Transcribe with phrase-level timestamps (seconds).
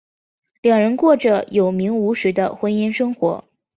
[0.63, 3.43] 两人过着有名无实的婚姻生活。